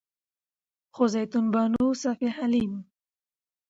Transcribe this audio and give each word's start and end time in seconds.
خو 0.93 1.03
زيتون 1.13 1.45
بانو، 1.53 1.85
صفيه 2.01 2.31
حليم 2.37 2.73